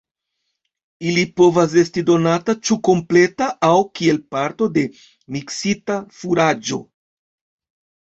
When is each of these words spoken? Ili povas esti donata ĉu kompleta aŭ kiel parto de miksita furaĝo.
Ili 1.11 1.25
povas 1.41 1.75
esti 1.81 2.03
donata 2.07 2.57
ĉu 2.63 2.79
kompleta 2.91 3.51
aŭ 3.69 3.71
kiel 4.01 4.21
parto 4.35 4.73
de 4.81 4.89
miksita 5.37 6.03
furaĝo. 6.21 6.85